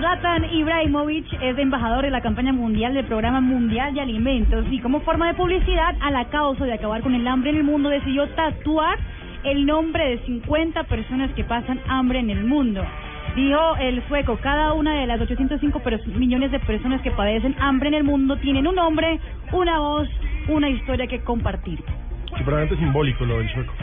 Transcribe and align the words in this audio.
Zlatan 0.00 0.46
Ibrahimovic 0.50 1.30
es 1.42 1.58
embajador 1.58 2.06
de 2.06 2.10
la 2.10 2.22
campaña 2.22 2.54
mundial 2.54 2.94
del 2.94 3.04
Programa 3.04 3.42
Mundial 3.42 3.92
de 3.92 4.00
Alimentos 4.00 4.64
y 4.70 4.80
como 4.80 5.00
forma 5.00 5.28
de 5.28 5.34
publicidad 5.34 5.94
a 6.00 6.10
la 6.10 6.24
causa 6.30 6.64
de 6.64 6.72
acabar 6.72 7.02
con 7.02 7.14
el 7.14 7.28
hambre 7.28 7.50
en 7.50 7.58
el 7.58 7.64
mundo 7.64 7.90
decidió 7.90 8.26
tatuar 8.30 8.98
el 9.44 9.66
nombre 9.66 10.08
de 10.08 10.24
50 10.24 10.84
personas 10.84 11.30
que 11.32 11.44
pasan 11.44 11.78
hambre 11.86 12.18
en 12.18 12.30
el 12.30 12.44
mundo. 12.44 12.82
Dijo 13.36 13.76
el 13.76 14.02
sueco, 14.08 14.38
cada 14.38 14.72
una 14.72 14.94
de 14.94 15.06
las 15.06 15.20
805 15.20 15.82
millones 16.16 16.50
de 16.50 16.60
personas 16.60 17.02
que 17.02 17.10
padecen 17.10 17.54
hambre 17.60 17.88
en 17.88 17.94
el 17.96 18.04
mundo 18.04 18.38
tienen 18.38 18.66
un 18.66 18.76
nombre, 18.76 19.20
una 19.52 19.80
voz, 19.80 20.08
una 20.48 20.70
historia 20.70 21.08
que 21.08 21.20
compartir. 21.20 21.78
Supremamente 22.38 22.74
simbólico 22.78 23.26
lo 23.26 23.36
del 23.36 23.52
sueco. 23.52 23.74